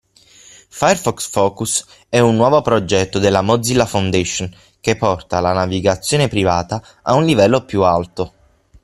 Firefox 0.69 1.29
Focus 1.29 1.85
è 2.09 2.17
un 2.17 2.35
nuovo 2.35 2.63
progetto 2.63 3.19
della 3.19 3.43
Mozilla 3.43 3.85
Foundation 3.85 4.51
che 4.79 4.95
porta 4.97 5.39
la 5.39 5.53
navigazione 5.53 6.27
privata 6.27 6.81
a 7.03 7.13
un 7.13 7.23
livello 7.23 7.65
più 7.65 7.83
alto. 7.83 8.33